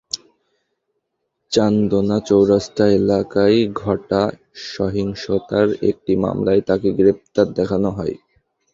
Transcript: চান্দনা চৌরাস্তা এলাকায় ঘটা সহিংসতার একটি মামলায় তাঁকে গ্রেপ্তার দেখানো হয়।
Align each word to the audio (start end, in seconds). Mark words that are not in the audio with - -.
চান্দনা 1.51 2.17
চৌরাস্তা 2.27 2.85
এলাকায় 2.97 3.59
ঘটা 3.75 4.21
সহিংসতার 4.69 5.67
একটি 5.89 6.13
মামলায় 6.23 6.61
তাঁকে 6.67 6.89
গ্রেপ্তার 6.99 7.47
দেখানো 7.57 7.89
হয়। 7.97 8.15